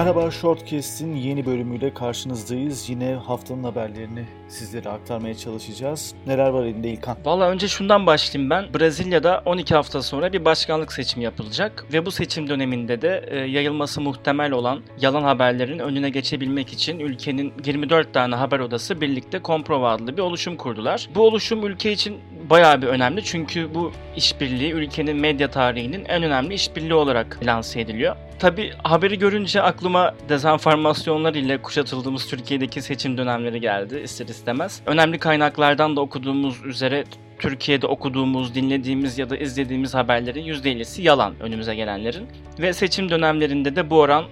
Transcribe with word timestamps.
Merhaba 0.00 0.30
Shortcast'in 0.30 1.16
yeni 1.16 1.46
bölümüyle 1.46 1.94
karşınızdayız. 1.94 2.90
Yine 2.90 3.14
haftanın 3.14 3.64
haberlerini 3.64 4.24
sizlere 4.48 4.88
aktarmaya 4.88 5.34
çalışacağız. 5.34 6.14
Neler 6.26 6.48
var 6.48 6.64
elinde 6.64 6.88
İlkan? 6.88 7.16
Valla 7.24 7.48
önce 7.48 7.68
şundan 7.68 8.06
başlayayım 8.06 8.50
ben. 8.50 8.74
Brezilya'da 8.74 9.42
12 9.44 9.74
hafta 9.74 10.02
sonra 10.02 10.32
bir 10.32 10.44
başkanlık 10.44 10.92
seçimi 10.92 11.24
yapılacak 11.24 11.84
ve 11.92 12.06
bu 12.06 12.10
seçim 12.10 12.48
döneminde 12.48 13.02
de 13.02 13.24
e, 13.30 13.36
yayılması 13.38 14.00
muhtemel 14.00 14.52
olan 14.52 14.80
yalan 15.00 15.22
haberlerin 15.22 15.78
önüne 15.78 16.10
geçebilmek 16.10 16.72
için 16.72 16.98
ülkenin 16.98 17.52
24 17.64 18.14
tane 18.14 18.34
haber 18.34 18.60
odası 18.60 19.00
birlikte 19.00 19.40
Comprova 19.44 19.92
adlı 19.92 20.16
bir 20.16 20.22
oluşum 20.22 20.56
kurdular. 20.56 21.08
Bu 21.14 21.22
oluşum 21.22 21.66
ülke 21.66 21.92
için 21.92 22.18
bayağı 22.50 22.82
bir 22.82 22.86
önemli 22.86 23.24
çünkü 23.24 23.74
bu 23.74 23.92
işbirliği 24.16 24.72
ülkenin 24.72 25.16
medya 25.16 25.50
tarihinin 25.50 26.04
en 26.04 26.22
önemli 26.22 26.54
işbirliği 26.54 26.94
olarak 26.94 27.38
lanse 27.46 27.80
ediliyor. 27.80 28.16
Tabi 28.40 28.72
haberi 28.82 29.18
görünce 29.18 29.62
aklıma 29.62 30.14
dezenformasyonlar 30.28 31.34
ile 31.34 31.62
kuşatıldığımız 31.62 32.26
Türkiye'deki 32.26 32.82
seçim 32.82 33.18
dönemleri 33.18 33.60
geldi 33.60 34.00
ister 34.04 34.26
istemez. 34.26 34.80
Önemli 34.86 35.18
kaynaklardan 35.18 35.96
da 35.96 36.00
okuduğumuz 36.00 36.64
üzere 36.64 37.04
Türkiye'de 37.38 37.86
okuduğumuz, 37.86 38.54
dinlediğimiz 38.54 39.18
ya 39.18 39.30
da 39.30 39.36
izlediğimiz 39.36 39.94
haberlerin 39.94 40.44
%50'si 40.44 41.02
yalan 41.02 41.40
önümüze 41.40 41.74
gelenlerin. 41.74 42.28
Ve 42.58 42.72
seçim 42.72 43.10
dönemlerinde 43.10 43.76
de 43.76 43.90
bu 43.90 43.98
oran 43.98 44.24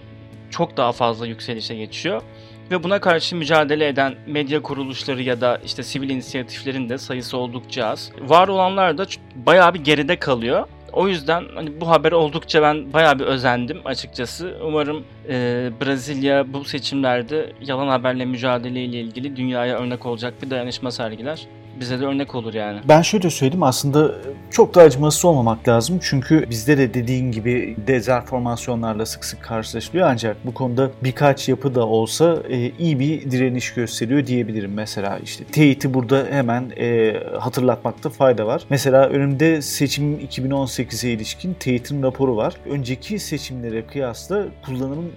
çok 0.50 0.76
daha 0.76 0.92
fazla 0.92 1.26
yükselişe 1.26 1.74
geçiyor. 1.74 2.22
Ve 2.70 2.82
buna 2.82 3.00
karşı 3.00 3.36
mücadele 3.36 3.88
eden 3.88 4.14
medya 4.26 4.62
kuruluşları 4.62 5.22
ya 5.22 5.40
da 5.40 5.60
işte 5.64 5.82
sivil 5.82 6.10
inisiyatiflerin 6.10 6.88
de 6.88 6.98
sayısı 6.98 7.36
oldukça 7.36 7.86
az. 7.86 8.10
Var 8.20 8.48
olanlar 8.48 8.98
da 8.98 9.06
bayağı 9.34 9.74
bir 9.74 9.84
geride 9.84 10.18
kalıyor. 10.18 10.66
O 10.92 11.08
yüzden 11.08 11.44
hani 11.54 11.80
bu 11.80 11.88
haber 11.88 12.12
oldukça 12.12 12.62
ben 12.62 12.92
bayağı 12.92 13.18
bir 13.18 13.24
özendim 13.24 13.80
açıkçası. 13.84 14.56
Umarım 14.66 15.04
e, 15.28 15.34
Brezilya 15.80 16.52
bu 16.52 16.64
seçimlerde 16.64 17.52
yalan 17.60 17.88
haberle 17.88 18.24
mücadele 18.24 18.84
ile 18.84 19.00
ilgili 19.00 19.36
dünyaya 19.36 19.78
örnek 19.78 20.06
olacak 20.06 20.34
bir 20.42 20.50
dayanışma 20.50 20.90
sergiler 20.90 21.46
bize 21.80 22.00
de 22.00 22.06
örnek 22.06 22.34
olur 22.34 22.54
yani. 22.54 22.80
Ben 22.88 23.02
şöyle 23.02 23.30
söyleyeyim 23.30 23.62
aslında 23.62 24.14
çok 24.50 24.74
da 24.74 24.82
acımasız 24.82 25.24
olmamak 25.24 25.68
lazım. 25.68 25.98
Çünkü 26.02 26.50
bizde 26.50 26.78
de 26.78 26.94
dediğin 26.94 27.32
gibi 27.32 27.76
dezenformasyonlarla 27.86 29.06
sık 29.06 29.24
sık 29.24 29.42
karşılaşılıyor. 29.42 30.08
Ancak 30.08 30.46
bu 30.46 30.54
konuda 30.54 30.90
birkaç 31.04 31.48
yapı 31.48 31.74
da 31.74 31.86
olsa 31.86 32.36
e, 32.48 32.70
iyi 32.78 32.98
bir 33.00 33.30
direniş 33.30 33.74
gösteriyor 33.74 34.26
diyebilirim. 34.26 34.72
Mesela 34.74 35.18
işte 35.18 35.44
teyiti 35.44 35.94
burada 35.94 36.26
hemen 36.30 36.72
e, 36.76 37.16
hatırlatmakta 37.38 38.10
fayda 38.10 38.46
var. 38.46 38.62
Mesela 38.70 39.08
önümde 39.08 39.62
seçim 39.62 40.14
2018'e 40.14 41.10
ilişkin 41.10 41.54
teyitin 41.54 42.02
raporu 42.02 42.36
var. 42.36 42.54
Önceki 42.70 43.18
seçimlere 43.18 43.86
kıyasla 43.86 44.44
kullanımın 44.66 45.12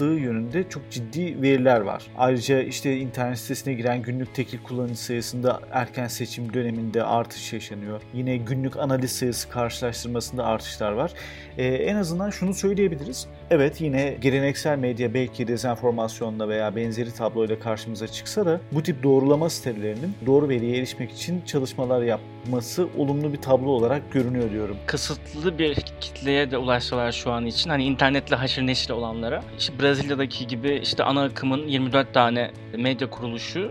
arttığı 0.00 0.20
yönünde 0.20 0.68
çok 0.68 0.90
ciddi 0.90 1.42
veriler 1.42 1.80
var. 1.80 2.06
Ayrıca 2.18 2.62
işte 2.62 2.96
internet 2.96 3.38
sitesine 3.38 3.74
giren 3.74 4.02
günlük 4.02 4.34
tekil 4.34 4.58
kullanıcı 4.62 5.00
sayısında 5.00 5.60
erken 5.72 6.06
seçim 6.06 6.54
döneminde 6.54 7.04
artış 7.04 7.52
yaşanıyor. 7.52 8.02
Yine 8.14 8.36
günlük 8.36 8.76
analiz 8.76 9.12
sayısı 9.12 9.48
karşılaştırmasında 9.48 10.44
artışlar 10.44 10.92
var. 10.92 11.12
Ee, 11.58 11.64
en 11.64 11.96
azından 11.96 12.30
şunu 12.30 12.54
söyleyebiliriz. 12.54 13.26
Evet 13.50 13.80
yine 13.80 14.16
geleneksel 14.20 14.78
medya 14.78 15.14
belki 15.14 15.48
dezenformasyonla 15.48 16.48
veya 16.48 16.76
benzeri 16.76 17.14
tabloyla 17.14 17.58
karşımıza 17.58 18.08
çıksa 18.08 18.46
da 18.46 18.60
bu 18.72 18.82
tip 18.82 19.02
doğrulama 19.02 19.50
sitelerinin 19.50 20.14
doğru 20.26 20.48
veriye 20.48 20.78
erişmek 20.78 21.12
için 21.12 21.42
çalışmalar 21.46 22.02
yapması 22.44 22.88
olumlu 22.98 23.32
bir 23.32 23.38
tablo 23.38 23.70
olarak 23.70 24.12
görünüyor 24.12 24.50
diyorum. 24.50 24.76
Kısıtlı 24.86 25.58
bir 25.58 25.74
kitleye 25.74 26.50
de 26.50 26.58
ulaşsalar 26.58 27.12
şu 27.12 27.32
an 27.32 27.46
için 27.46 27.70
hani 27.70 27.84
internetle 27.84 28.36
haşır 28.36 28.62
neşir 28.62 28.90
olanlara 28.90 29.42
işte 29.58 29.72
Brezilya'daki 29.80 30.46
gibi 30.46 30.80
işte 30.82 31.04
ana 31.04 31.22
akımın 31.22 31.66
24 31.68 32.14
tane 32.14 32.50
medya 32.76 33.10
kuruluşu 33.10 33.70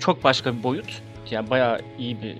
çok 0.00 0.24
başka 0.24 0.56
bir 0.56 0.62
boyut 0.62 1.02
yani 1.30 1.50
bayağı 1.50 1.80
iyi 1.98 2.22
bir 2.22 2.36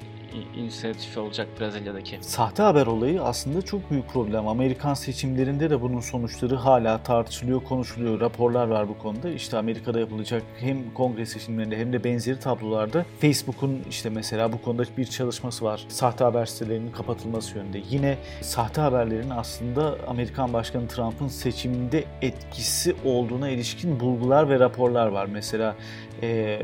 inisiyatif 0.56 1.18
olacak 1.18 1.48
Brezilya'daki. 1.60 2.18
Sahte 2.20 2.62
haber 2.62 2.86
olayı 2.86 3.22
aslında 3.22 3.62
çok 3.62 3.90
büyük 3.90 4.08
problem. 4.08 4.48
Amerikan 4.48 4.94
seçimlerinde 4.94 5.70
de 5.70 5.82
bunun 5.82 6.00
sonuçları 6.00 6.56
hala 6.56 7.02
tartışılıyor, 7.02 7.64
konuşuluyor. 7.64 8.20
Raporlar 8.20 8.68
var 8.68 8.88
bu 8.88 8.98
konuda. 8.98 9.30
İşte 9.30 9.58
Amerika'da 9.58 10.00
yapılacak 10.00 10.42
hem 10.58 10.94
kongre 10.94 11.26
seçimlerinde 11.26 11.76
hem 11.76 11.92
de 11.92 12.04
benzeri 12.04 12.40
tablolarda 12.40 13.06
Facebook'un 13.20 13.82
işte 13.90 14.10
mesela 14.10 14.52
bu 14.52 14.62
konuda 14.62 14.82
bir 14.98 15.06
çalışması 15.06 15.64
var. 15.64 15.84
Sahte 15.88 16.24
haber 16.24 16.46
sitelerinin 16.46 16.92
kapatılması 16.92 17.58
yönünde. 17.58 17.80
Yine 17.90 18.18
sahte 18.40 18.80
haberlerin 18.80 19.30
aslında 19.30 19.96
Amerikan 20.06 20.52
Başkanı 20.52 20.88
Trump'ın 20.88 21.28
seçiminde 21.28 22.04
etkisi 22.22 22.96
olduğuna 23.04 23.48
ilişkin 23.48 24.00
bulgular 24.00 24.48
ve 24.48 24.58
raporlar 24.58 25.06
var. 25.06 25.26
Mesela 25.26 25.76
e, 26.22 26.58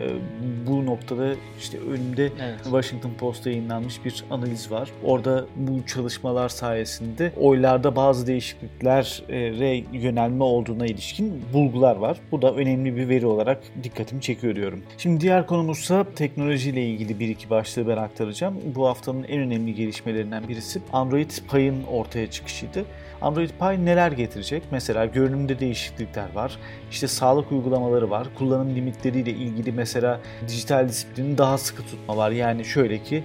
bu 0.67 0.87
noktada 0.87 1.35
işte 1.59 1.79
önümde 1.79 2.33
evet. 2.43 2.63
Washington 2.63 3.11
Post'ta 3.11 3.51
yayınlanmış 3.57 4.05
bir 4.05 4.25
analiz 4.31 4.71
var. 4.71 4.91
Orada 5.05 5.47
bu 5.57 5.87
çalışmalar 5.87 6.49
sayesinde 6.49 7.33
oylarda 7.37 7.97
bazı 7.97 8.27
değişikliklere 8.27 9.85
yönelme 9.93 10.45
olduğuna 10.45 10.87
ilişkin 10.87 11.43
bulgular 11.53 11.97
var. 11.97 12.21
Bu 12.33 12.43
da 12.43 12.55
önemli 12.55 12.97
bir 12.97 13.09
veri 13.09 13.27
olarak 13.27 13.63
dikkatimi 13.83 14.23
çekiyor 14.23 14.57
diyorum. 14.57 14.83
Şimdi 14.99 15.21
diğer 15.21 15.47
konumuzsa 15.47 16.07
teknolojiyle 16.15 16.87
ilgili 16.87 17.21
bir 17.21 17.29
iki 17.29 17.51
başlığı 17.51 17.89
ben 17.89 17.97
aktaracağım. 17.97 18.57
Bu 18.75 18.89
haftanın 18.89 19.23
en 19.23 19.41
önemli 19.41 19.75
gelişmelerinden 19.75 20.49
birisi 20.49 20.81
Android 20.93 21.31
Pie'ın 21.51 21.83
ortaya 21.85 22.31
çıkışıydı. 22.31 22.85
Android 23.23 23.51
Pie 23.61 23.85
neler 23.85 24.13
getirecek? 24.13 24.63
Mesela 24.71 25.07
görünümde 25.07 25.59
değişiklikler 25.59 26.35
var. 26.35 26.59
İşte 26.91 27.09
sağlık 27.09 27.53
uygulamaları 27.53 28.11
var. 28.11 28.27
Kullanım 28.39 28.77
limitleriyle 28.77 29.31
ilgili 29.31 29.73
mesela 29.73 30.21
dijital 30.49 30.89
disiplini 30.89 31.39
daha 31.39 31.59
sıkı 31.59 31.83
tutma 31.83 32.17
var. 32.17 32.31
Yani 32.31 32.65
şöyle 32.65 33.03
ki 33.03 33.25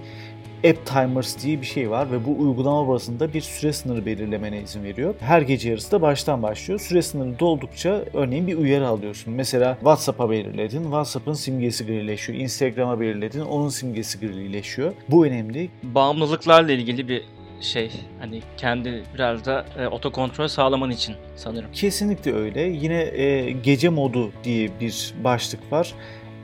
App 0.70 0.86
Timers 0.86 1.44
diye 1.44 1.60
bir 1.60 1.66
şey 1.66 1.90
var 1.90 2.12
ve 2.12 2.26
bu 2.26 2.42
uygulama 2.42 2.88
bazında 2.88 3.34
bir 3.34 3.40
süre 3.40 3.72
sınırı 3.72 4.06
belirlemene 4.06 4.62
izin 4.62 4.84
veriyor. 4.84 5.14
Her 5.20 5.42
gece 5.42 5.70
yarısı 5.70 5.92
da 5.92 6.02
baştan 6.02 6.42
başlıyor. 6.42 6.80
Süre 6.80 7.02
sınırı 7.02 7.38
doldukça 7.38 8.04
örneğin 8.14 8.46
bir 8.46 8.56
uyarı 8.56 8.88
alıyorsun. 8.88 9.34
Mesela 9.34 9.74
WhatsApp'a 9.74 10.30
belirledin, 10.30 10.82
WhatsApp'ın 10.82 11.32
simgesi 11.32 11.86
grileşiyor. 11.86 12.38
Instagram'a 12.38 13.00
belirledin, 13.00 13.40
onun 13.40 13.68
simgesi 13.68 14.20
grileşiyor. 14.20 14.92
Bu 15.08 15.26
önemli. 15.26 15.70
Bağımlılıklarla 15.82 16.72
ilgili 16.72 17.08
bir 17.08 17.22
şey 17.60 17.90
hani 18.20 18.42
kendi 18.56 19.02
biraz 19.14 19.44
da 19.44 19.64
e, 19.78 19.86
otokontrol 19.86 20.48
sağlaman 20.48 20.90
için 20.90 21.14
sanırım. 21.36 21.72
Kesinlikle 21.72 22.34
öyle. 22.34 22.60
Yine 22.60 23.00
e, 23.02 23.50
gece 23.50 23.88
modu 23.88 24.32
diye 24.44 24.70
bir 24.80 25.14
başlık 25.24 25.72
var 25.72 25.94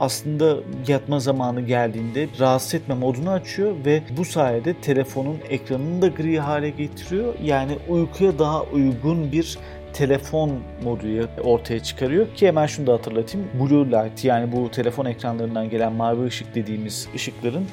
aslında 0.01 0.57
yatma 0.89 1.21
zamanı 1.21 1.61
geldiğinde 1.61 2.29
rahatsız 2.41 2.75
etme 2.75 2.95
modunu 2.95 3.31
açıyor 3.31 3.75
ve 3.85 4.03
bu 4.17 4.25
sayede 4.25 4.75
telefonun 4.75 5.39
ekranını 5.49 6.03
da 6.03 6.09
gri 6.09 6.41
hale 6.41 6.71
getiriyor. 6.71 7.35
Yani 7.43 7.79
uykuya 7.89 8.39
daha 8.39 8.63
uygun 8.63 9.33
bir 9.33 9.59
telefon 9.93 10.51
modu 10.85 11.29
ortaya 11.45 11.83
çıkarıyor 11.83 12.35
ki 12.35 12.49
hemen 12.49 12.67
şunu 12.67 12.87
da 12.87 12.93
hatırlatayım. 12.93 13.49
Blue 13.61 13.87
light 13.87 14.25
yani 14.25 14.53
bu 14.53 14.71
telefon 14.71 15.05
ekranlarından 15.05 15.71
gelen 15.71 15.93
mavi 15.93 16.27
ışık 16.27 16.55
dediğimiz 16.55 17.09
ışıkların 17.15 17.67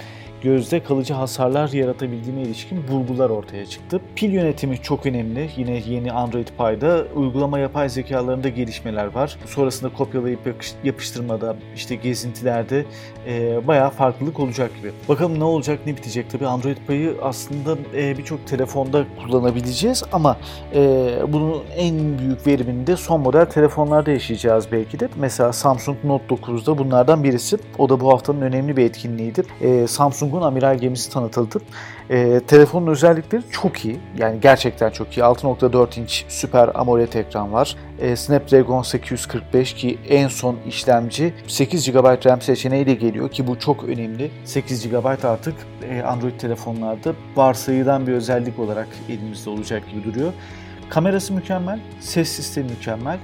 gözde 0.46 0.84
kalıcı 0.84 1.14
hasarlar 1.14 1.70
yaratabildiğine 1.70 2.42
ilişkin 2.42 2.88
bulgular 2.88 3.30
ortaya 3.30 3.66
çıktı. 3.66 4.02
Pil 4.16 4.32
yönetimi 4.32 4.78
çok 4.78 5.06
önemli. 5.06 5.50
Yine 5.58 5.82
yeni 5.88 6.12
Android 6.12 6.48
Pie'da 6.48 7.06
uygulama 7.16 7.60
yapay 7.60 7.90
zekalarında 7.90 8.50
gelişmeler 8.50 9.06
var. 9.06 9.38
Sonrasında 9.46 9.94
kopyalayıp 9.94 10.40
yapıştırmada, 10.84 11.56
işte 11.76 11.96
gezintilerde 11.96 12.86
e, 13.28 13.68
bayağı 13.68 13.90
farklılık 13.90 14.40
olacak 14.40 14.72
gibi. 14.78 14.92
Bakalım 15.10 15.40
ne 15.40 15.44
olacak, 15.44 15.80
ne 15.86 15.98
bitecek. 15.98 16.30
Tabii 16.30 16.48
Android 16.48 16.78
Pie'ı 16.88 17.16
aslında 17.22 17.78
e, 17.96 18.18
birçok 18.18 18.48
telefonda 18.48 19.06
kullanabileceğiz 19.24 20.04
ama 20.12 20.38
e, 20.76 21.12
bunun 21.28 21.64
en 21.78 22.20
büyük 22.20 22.48
verimini 22.48 22.88
de 22.88 22.96
son 22.96 23.22
model 23.22 23.46
telefonlarda 23.46 24.12
yaşayacağız 24.12 24.68
belki 24.72 25.00
de. 25.00 25.10
Mesela 25.16 25.54
Samsung 25.54 25.98
Note 26.04 26.36
9'da 26.36 26.78
bunlardan 26.78 27.24
birisi. 27.24 27.58
O 27.78 27.90
da 27.90 28.00
bu 28.00 28.14
haftanın 28.14 28.42
önemli 28.42 28.78
bir 28.78 28.86
etkinliğiydi. 28.86 29.44
E, 29.62 29.88
Samsung 29.88 30.35
Samsung'un 30.36 30.48
amiral 30.48 30.78
gemisi 30.78 31.12
tanıtıldı. 31.12 31.60
E, 32.10 32.40
telefonun 32.48 32.88
özellikleri 32.88 33.44
çok 33.52 33.86
iyi. 33.86 34.00
Yani 34.18 34.40
gerçekten 34.42 34.90
çok 34.90 35.18
iyi. 35.18 35.22
6.4 35.22 36.00
inç 36.00 36.26
süper 36.28 36.72
AMOLED 36.76 37.14
ekran 37.14 37.54
var. 37.54 37.76
E, 38.00 38.16
Snapdragon 38.16 38.82
845 38.82 39.74
ki 39.74 39.98
en 40.10 40.28
son 40.28 40.58
işlemci 40.68 41.34
8 41.48 41.92
GB 41.92 42.26
RAM 42.26 42.42
seçeneğiyle 42.42 42.94
geliyor 42.94 43.32
ki 43.32 43.48
bu 43.48 43.60
çok 43.60 43.84
önemli. 43.84 44.32
8 44.46 44.90
GB 44.90 45.06
artık 45.26 45.56
e, 45.90 46.02
Android 46.02 46.40
telefonlarda 46.40 47.14
varsayılan 47.36 48.08
bir 48.08 48.14
özellik 48.14 48.60
olarak 48.60 48.88
elimizde 49.10 49.50
olacak 49.50 49.84
gibi 49.92 50.04
duruyor. 50.04 50.34
Kamerası 50.90 51.34
mükemmel, 51.34 51.80
ses 52.00 52.30
sistemi 52.30 52.70
mükemmel. 52.70 53.18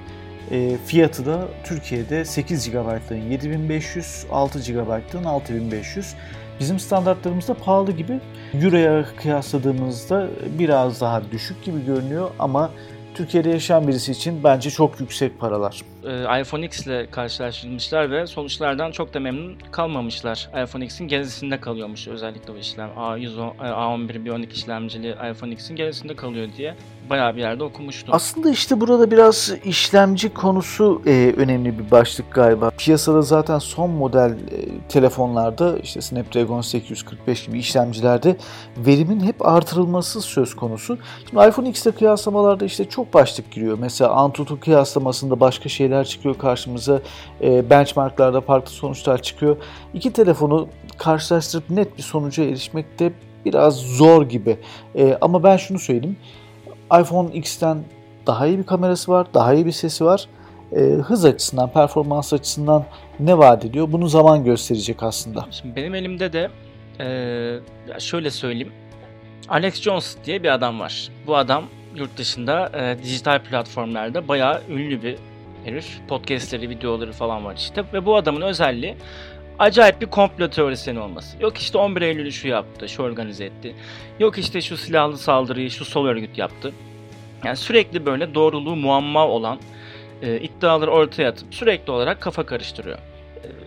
E, 0.52 0.76
fiyatı 0.86 1.26
da 1.26 1.48
Türkiye'de 1.64 2.24
8 2.24 2.70
GB'lığın 2.70 3.30
7500, 3.30 4.26
6 4.30 4.58
GB'lığın 4.58 5.24
6500. 5.24 6.14
Bizim 6.60 6.80
standartlarımızda 6.80 7.54
pahalı 7.54 7.92
gibi. 7.92 8.20
Euro'ya 8.54 9.04
kıyasladığımızda 9.16 10.28
biraz 10.58 11.00
daha 11.00 11.30
düşük 11.32 11.64
gibi 11.64 11.84
görünüyor 11.84 12.30
ama 12.38 12.70
Türkiye'de 13.14 13.50
yaşayan 13.50 13.88
birisi 13.88 14.12
için 14.12 14.44
bence 14.44 14.70
çok 14.70 15.00
yüksek 15.00 15.40
paralar. 15.40 15.80
Ee, 16.04 16.40
iPhone 16.40 16.66
X 16.66 16.86
ile 16.86 17.06
karşılaştırmışlar 17.10 18.10
ve 18.10 18.26
sonuçlardan 18.26 18.90
çok 18.90 19.14
da 19.14 19.20
memnun 19.20 19.56
kalmamışlar. 19.70 20.50
iPhone 20.64 20.84
X'in 20.84 21.08
gerisinde 21.08 21.60
kalıyormuş 21.60 22.08
özellikle 22.08 22.54
bu 22.54 22.58
işlem. 22.58 22.88
A110, 22.96 23.56
A11 23.56 24.24
Bionic 24.24 24.52
işlemcili 24.54 25.16
iPhone 25.32 25.52
X'in 25.52 25.76
gerisinde 25.76 26.16
kalıyor 26.16 26.48
diye 26.56 26.74
bayağı 27.10 27.36
bir 27.36 27.40
yerde 27.40 27.64
okumuştum. 27.64 28.14
Aslında 28.14 28.50
işte 28.50 28.80
burada 28.80 29.10
biraz 29.10 29.52
işlemci 29.64 30.34
konusu 30.34 31.02
e, 31.06 31.34
önemli 31.36 31.78
bir 31.78 31.90
başlık 31.90 32.32
galiba. 32.34 32.70
Piyasada 32.70 33.22
zaten 33.22 33.58
son 33.58 33.90
model 33.90 34.30
e, 34.30 34.88
telefonlarda 34.88 35.78
işte 35.78 36.00
Snapdragon 36.00 36.60
845 36.60 37.46
gibi 37.46 37.58
işlemcilerde 37.58 38.36
verimin 38.76 39.20
hep 39.20 39.46
artırılması 39.46 40.20
söz 40.20 40.56
konusu. 40.56 40.98
Şimdi 41.30 41.48
iPhone 41.48 41.68
X'te 41.68 41.90
kıyaslamalarda 41.90 42.64
işte 42.64 42.84
çok 42.88 43.01
başlık 43.14 43.50
giriyor. 43.52 43.78
Mesela 43.80 44.10
Antutu 44.10 44.60
kıyaslamasında 44.60 45.40
başka 45.40 45.68
şeyler 45.68 46.04
çıkıyor 46.04 46.38
karşımıza. 46.38 47.00
E, 47.40 47.70
benchmarklarda 47.70 48.40
farklı 48.40 48.72
sonuçlar 48.72 49.22
çıkıyor. 49.22 49.56
İki 49.94 50.12
telefonu 50.12 50.68
karşılaştırıp 50.98 51.70
net 51.70 51.98
bir 51.98 52.02
sonuca 52.02 52.44
erişmek 52.44 52.98
de 52.98 53.12
biraz 53.44 53.76
zor 53.76 54.22
gibi. 54.28 54.56
E, 54.96 55.18
ama 55.20 55.42
ben 55.42 55.56
şunu 55.56 55.78
söyleyeyim 55.78 56.16
iPhone 57.00 57.32
X'ten 57.34 57.84
daha 58.26 58.46
iyi 58.46 58.58
bir 58.58 58.66
kamerası 58.66 59.12
var, 59.12 59.26
daha 59.34 59.54
iyi 59.54 59.66
bir 59.66 59.72
sesi 59.72 60.04
var. 60.04 60.28
E, 60.72 60.80
hız 60.80 61.24
açısından, 61.24 61.72
performans 61.72 62.32
açısından 62.32 62.84
ne 63.20 63.38
vaat 63.38 63.64
ediyor? 63.64 63.92
Bunu 63.92 64.08
zaman 64.08 64.44
gösterecek 64.44 65.02
aslında. 65.02 65.46
Şimdi 65.50 65.76
benim 65.76 65.94
elimde 65.94 66.32
de 66.32 66.50
e, 67.00 68.00
şöyle 68.00 68.30
söyleyeyim. 68.30 68.72
Alex 69.48 69.80
Jones 69.82 70.16
diye 70.24 70.42
bir 70.42 70.48
adam 70.48 70.80
var. 70.80 71.08
Bu 71.26 71.36
adam 71.36 71.64
yurt 71.96 72.16
dışında 72.16 72.70
e, 72.74 73.02
dijital 73.02 73.38
platformlarda 73.38 74.28
bayağı 74.28 74.62
ünlü 74.68 75.02
bir 75.02 75.16
herif. 75.64 76.00
Podcastleri, 76.08 76.70
videoları 76.70 77.12
falan 77.12 77.44
var 77.44 77.56
işte. 77.56 77.84
Ve 77.92 78.06
bu 78.06 78.16
adamın 78.16 78.40
özelliği 78.40 78.96
acayip 79.58 80.00
bir 80.00 80.06
komplo 80.06 80.50
teorisyeni 80.50 81.00
olması. 81.00 81.42
Yok 81.42 81.58
işte 81.58 81.78
11 81.78 82.02
Eylül'ü 82.02 82.32
şu 82.32 82.48
yaptı, 82.48 82.88
şu 82.88 83.02
organize 83.02 83.44
etti. 83.44 83.74
Yok 84.18 84.38
işte 84.38 84.60
şu 84.60 84.76
silahlı 84.76 85.18
saldırıyı 85.18 85.70
şu 85.70 85.84
sol 85.84 86.06
örgüt 86.06 86.38
yaptı. 86.38 86.72
Yani 87.44 87.56
sürekli 87.56 88.06
böyle 88.06 88.34
doğruluğu 88.34 88.76
muamma 88.76 89.28
olan 89.28 89.58
e, 90.22 90.40
iddiaları 90.40 90.90
ortaya 90.90 91.28
atıp 91.28 91.54
sürekli 91.54 91.90
olarak 91.92 92.20
kafa 92.20 92.46
karıştırıyor. 92.46 92.98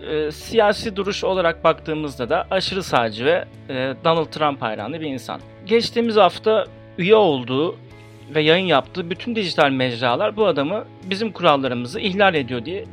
E, 0.08 0.16
e, 0.16 0.32
siyasi 0.32 0.96
duruş 0.96 1.24
olarak 1.24 1.64
baktığımızda 1.64 2.30
da 2.30 2.48
aşırı 2.52 2.84
sağcı 2.84 3.26
ve 3.26 3.46
e, 3.70 3.94
Donald 4.04 4.26
Trump 4.26 4.62
hayranı 4.62 5.02
bir 5.02 5.06
insan. 5.06 5.42
Geçtiğimiz 5.66 6.16
hafta 6.16 6.66
üye 6.98 7.16
olduğu 7.16 7.76
ve 8.30 8.42
yayın 8.42 8.66
yaptığı 8.66 9.10
bütün 9.10 9.36
dijital 9.36 9.70
mecralar 9.70 10.36
bu 10.36 10.46
adamı 10.46 10.86
bizim 11.10 11.32
kurallarımızı 11.32 12.00
ihlal 12.00 12.36
ediyor 12.36 12.66
diye 12.66 12.86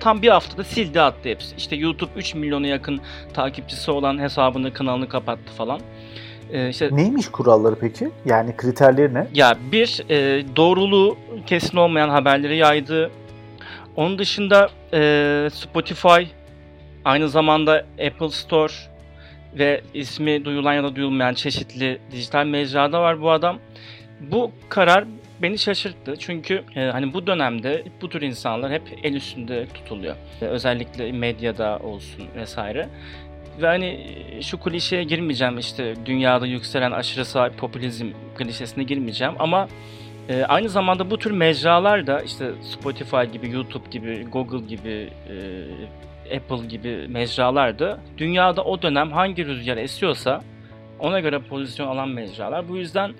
tam 0.00 0.22
bir 0.22 0.28
haftada 0.28 0.64
sildi 0.64 1.00
attı 1.00 1.28
hepsi. 1.28 1.56
İşte 1.56 1.76
YouTube 1.76 2.10
3 2.16 2.34
milyona 2.34 2.66
yakın 2.66 3.00
takipçisi 3.34 3.90
olan 3.90 4.18
hesabını 4.18 4.72
kanalını 4.72 5.08
kapattı 5.08 5.52
falan. 5.52 5.80
Ee, 6.52 6.68
işte, 6.68 6.88
Neymiş 6.92 7.28
kuralları 7.28 7.74
peki? 7.80 8.10
Yani 8.24 8.56
kriterleri 8.56 9.14
ne? 9.14 9.26
Ya 9.34 9.56
bir 9.72 10.04
e, 10.10 10.44
doğruluğu 10.56 11.16
kesin 11.46 11.76
olmayan 11.76 12.08
haberleri 12.08 12.56
yaydı. 12.56 13.10
Onun 13.96 14.18
dışında 14.18 14.68
e, 14.92 15.48
Spotify 15.52 16.22
aynı 17.04 17.28
zamanda 17.28 17.84
Apple 18.06 18.30
Store 18.30 18.72
ve 19.58 19.80
ismi 19.94 20.44
duyulan 20.44 20.74
ya 20.74 20.82
da 20.82 20.96
duyulmayan 20.96 21.34
çeşitli 21.34 21.98
dijital 22.12 22.46
mecrada 22.46 23.00
var 23.00 23.22
bu 23.22 23.30
adam. 23.30 23.58
Bu 24.20 24.52
karar 24.68 25.04
beni 25.42 25.58
şaşırttı. 25.58 26.14
Çünkü 26.18 26.64
e, 26.76 26.80
hani 26.80 27.14
bu 27.14 27.26
dönemde 27.26 27.84
bu 28.00 28.08
tür 28.08 28.22
insanlar 28.22 28.72
hep 28.72 28.82
el 29.02 29.14
üstünde 29.14 29.66
tutuluyor. 29.66 30.16
E, 30.42 30.44
özellikle 30.44 31.12
medyada 31.12 31.78
olsun 31.78 32.24
vesaire. 32.36 32.88
Ve 33.62 33.66
hani 33.66 33.86
e, 33.86 34.42
şu 34.42 34.60
klişeye 34.60 35.04
girmeyeceğim 35.04 35.58
işte 35.58 35.94
dünyada 36.06 36.46
yükselen 36.46 36.90
aşırı 36.90 37.24
sağ 37.24 37.50
popülizm 37.50 38.10
klişesine 38.36 38.84
girmeyeceğim 38.84 39.34
ama 39.38 39.68
e, 40.28 40.44
aynı 40.44 40.68
zamanda 40.68 41.10
bu 41.10 41.18
tür 41.18 41.30
mecralar 41.30 42.06
da 42.06 42.20
işte 42.20 42.50
Spotify 42.62 43.22
gibi, 43.32 43.50
YouTube 43.50 43.88
gibi, 43.90 44.26
Google 44.32 44.66
gibi, 44.66 45.10
e, 46.30 46.36
Apple 46.36 46.66
gibi 46.66 47.08
mecralar 47.08 47.78
da 47.78 47.98
dünyada 48.18 48.64
o 48.64 48.82
dönem 48.82 49.12
hangi 49.12 49.46
rüzgar 49.46 49.76
esiyorsa 49.76 50.42
ona 50.98 51.20
göre 51.20 51.38
pozisyon 51.38 51.86
alan 51.88 52.08
mecralar. 52.08 52.68
Bu 52.68 52.76
yüzden 52.76 53.14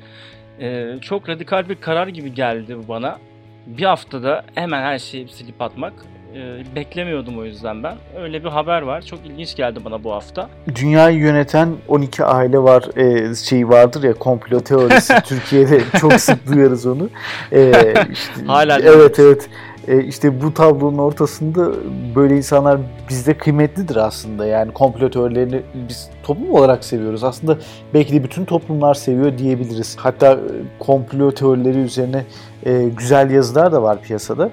e, 0.60 0.94
çok 1.00 1.28
radikal 1.28 1.68
bir 1.68 1.74
karar 1.74 2.06
gibi 2.06 2.34
geldi 2.34 2.78
bu 2.78 2.88
bana. 2.88 3.18
Bir 3.66 3.84
haftada 3.84 4.44
hemen 4.54 4.82
her 4.82 4.98
şeyi 4.98 5.28
silip 5.28 5.62
atmak 5.62 5.92
e, 6.34 6.62
beklemiyordum 6.76 7.38
o 7.38 7.44
yüzden 7.44 7.82
ben. 7.82 7.96
Öyle 8.20 8.44
bir 8.44 8.48
haber 8.48 8.82
var. 8.82 9.02
Çok 9.02 9.18
ilginç 9.26 9.56
geldi 9.56 9.80
bana 9.84 10.04
bu 10.04 10.12
hafta. 10.12 10.48
Dünyayı 10.74 11.18
yöneten 11.18 11.68
12 11.88 12.24
aile 12.24 12.58
var 12.58 12.96
e, 12.96 13.34
şeyi 13.34 13.68
vardır 13.68 14.02
ya 14.02 14.14
komplo 14.14 14.60
teorisi. 14.60 15.14
Türkiye'de 15.24 15.80
çok 16.00 16.12
sık 16.12 16.46
duyarız 16.46 16.86
onu. 16.86 17.10
E, 17.52 17.70
işte, 18.12 18.44
Hala 18.46 18.78
Evet 18.80 19.18
evet. 19.18 19.48
E, 19.88 20.04
işte 20.04 20.42
bu 20.42 20.54
tablonun 20.54 20.98
ortasında 20.98 21.70
böyle 22.14 22.36
insanlar 22.36 22.80
bizde 23.08 23.38
kıymetlidir 23.38 23.96
aslında. 23.96 24.46
Yani 24.46 24.72
komplo 24.72 25.10
teorilerini 25.10 25.62
biz 25.88 26.10
toplum 26.22 26.54
olarak 26.54 26.84
seviyoruz. 26.84 27.24
Aslında 27.24 27.58
belki 27.94 28.12
de 28.12 28.24
bütün 28.24 28.44
toplumlar 28.44 28.94
seviyor 28.94 29.38
diyebiliriz. 29.38 29.96
Hatta 29.98 30.32
e, 30.32 30.38
komplo 30.78 31.32
teorileri 31.32 31.78
üzerine 31.78 32.24
e, 32.66 32.88
güzel 32.96 33.30
yazılar 33.30 33.72
da 33.72 33.82
var 33.82 34.02
piyasada 34.02 34.50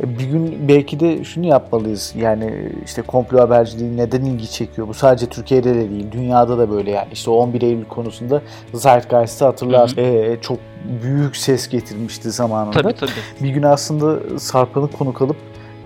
bir 0.00 0.24
gün 0.24 0.68
belki 0.68 1.00
de 1.00 1.24
şunu 1.24 1.46
yapmalıyız. 1.46 2.14
Yani 2.16 2.72
işte 2.84 3.02
komplo 3.02 3.40
haberciliği 3.40 3.96
neden 3.96 4.24
ilgi 4.24 4.50
çekiyor? 4.50 4.88
Bu 4.88 4.94
sadece 4.94 5.26
Türkiye'de 5.26 5.74
de 5.74 5.90
değil, 5.90 6.06
dünyada 6.12 6.58
da 6.58 6.70
böyle 6.70 6.90
yani. 6.90 7.08
İşte 7.12 7.30
11 7.30 7.62
Eylül 7.62 7.84
konusunda 7.84 8.42
Zeitgeist'ı 8.74 9.44
hatırlar. 9.44 9.90
Hı 9.90 10.00
hı. 10.00 10.04
Ee, 10.04 10.38
çok 10.40 10.58
büyük 11.02 11.36
ses 11.36 11.68
getirmişti 11.68 12.30
zamanında. 12.30 12.82
Tabii 12.82 12.94
tabii. 12.94 13.10
Bir 13.40 13.48
gün 13.48 13.62
aslında 13.62 14.38
Sarpan'ı 14.38 14.90
konuk 14.90 15.22
alıp 15.22 15.36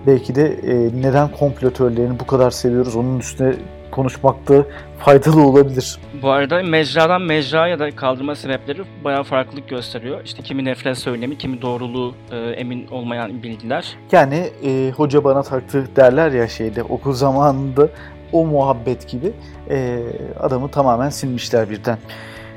belki 0.07 0.35
de 0.35 0.47
e, 0.47 1.01
neden 1.01 1.31
komplo 1.31 1.71
bu 2.19 2.27
kadar 2.27 2.51
seviyoruz 2.51 2.95
onun 2.95 3.19
üstüne 3.19 3.55
konuşmakta 3.93 4.65
faydalı 4.99 5.47
olabilir. 5.47 5.97
Bu 6.21 6.29
arada 6.29 6.63
mecradan 6.63 7.21
mecraya 7.21 7.79
da 7.79 7.95
kaldırma 7.95 8.35
sebepleri 8.35 8.81
bayağı 9.03 9.23
farklılık 9.23 9.69
gösteriyor. 9.69 10.21
İşte 10.25 10.43
kimi 10.43 10.65
nefret 10.65 10.97
söylemi, 10.97 11.37
kimi 11.37 11.61
doğruluğu 11.61 12.15
e, 12.31 12.37
emin 12.37 12.87
olmayan 12.87 13.43
bilgiler. 13.43 13.97
Yani 14.11 14.49
e, 14.65 14.91
hoca 14.95 15.23
bana 15.23 15.43
taktı 15.43 15.87
derler 15.95 16.31
ya 16.31 16.47
şeyde 16.47 16.83
okul 16.83 17.13
zamanında 17.13 17.89
o 18.31 18.45
muhabbet 18.45 19.09
gibi 19.09 19.31
e, 19.69 19.99
adamı 20.39 20.71
tamamen 20.71 21.09
silmişler 21.09 21.69
birden. 21.69 21.97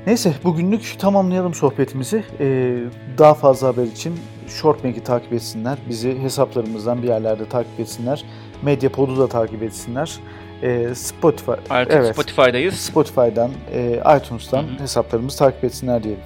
Neyse 0.07 0.33
bugünlük 0.45 0.97
tamamlayalım 0.99 1.55
sohbetimizi. 1.55 2.25
Ee, 2.41 2.79
daha 3.19 3.35
fazla 3.35 3.69
haber 3.69 3.83
için 3.83 4.15
Shortmag'i 4.49 5.05
takip 5.05 5.33
etsinler. 5.33 5.79
Bizi 5.89 6.19
hesaplarımızdan 6.23 7.03
bir 7.03 7.09
yerlerde 7.09 7.49
takip 7.49 7.81
etsinler. 7.81 8.25
Medyapod'u 8.63 9.19
da 9.19 9.29
takip 9.29 9.63
etsinler 9.63 10.19
e, 10.63 10.95
Spotify. 10.95 11.53
Artık 11.71 11.95
evet, 11.95 12.13
Spotify'dayız. 12.13 12.75
Spotify'dan, 12.75 13.51
e, 13.73 14.03
iTunes'tan 14.19 14.63
Hı-hı. 14.63 14.83
hesaplarımızı 14.83 15.39
takip 15.39 15.65
etsinler 15.65 16.03
diyelim. 16.03 16.23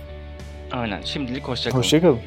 Aynen. 0.72 1.02
Şimdilik 1.02 1.48
hoşçakalın. 1.48 1.82
Hoşçakalın. 1.82 2.18